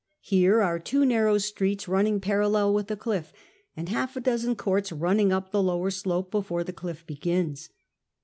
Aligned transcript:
Here 0.23 0.63
are 0.63 0.79
two 0.79 1.05
narrow 1.05 1.37
streets 1.37 1.87
run 1.87 2.05
ning 2.05 2.19
parallel 2.21 2.73
witli 2.73 2.87
the 2.87 2.97
clitl', 2.97 3.31
and 3.77 3.87
half 3.87 4.15
a 4.15 4.19
dozen 4.19 4.55
courts 4.55 4.91
run 4.91 5.17
ning 5.17 5.31
up 5.31 5.51
the 5.51 5.61
lower 5.61 5.91
slope 5.91 6.31
]>uforc 6.31 6.65
the 6.65 6.71
dill' 6.73 6.95
begins. 7.05 7.69